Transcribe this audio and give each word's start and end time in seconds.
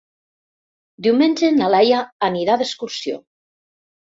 Diumenge 1.07 1.51
na 1.57 1.67
Laia 1.75 2.01
anirà 2.29 2.57
d'excursió. 2.63 3.21